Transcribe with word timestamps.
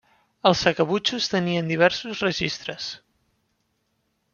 Els 0.49 0.63
sacabutxos 0.65 1.29
tenien 1.35 1.71
diversos 1.75 2.25
registres. 2.27 2.89